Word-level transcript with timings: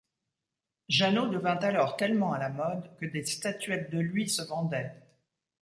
Janot 0.89 1.27
devint 1.29 1.59
alors 1.63 1.95
tellement 1.95 2.33
à 2.33 2.39
la 2.39 2.49
mode 2.49 2.89
que 2.97 3.05
des 3.05 3.23
statuettes 3.23 3.91
de 3.91 3.99
lui 3.99 4.27
se 4.27 4.41
vendaient. 4.41 4.95